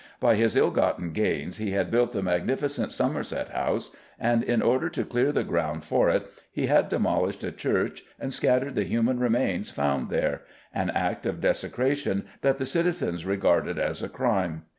By 0.19 0.33
his 0.33 0.55
ill 0.55 0.71
gotten 0.71 1.11
gains 1.11 1.57
he 1.57 1.73
had 1.73 1.91
built 1.91 2.11
the 2.11 2.23
magnificent 2.23 2.91
Somerset 2.91 3.49
House, 3.49 3.91
and 4.19 4.41
in 4.43 4.63
order 4.63 4.89
to 4.89 5.05
clear 5.05 5.31
the 5.31 5.43
ground 5.43 5.83
for 5.83 6.09
it 6.09 6.25
he 6.51 6.65
had 6.65 6.89
demolished 6.89 7.43
a 7.43 7.51
church 7.51 8.03
and 8.19 8.33
scattered 8.33 8.73
the 8.73 8.83
human 8.85 9.19
remains 9.19 9.69
found 9.69 10.09
there 10.09 10.41
an 10.73 10.89
act 10.89 11.27
of 11.27 11.39
desecration 11.39 12.25
that 12.41 12.57
the 12.57 12.65
citizens 12.65 13.27
regarded 13.27 13.77
as 13.77 14.01
a 14.01 14.09
crime. 14.09 14.63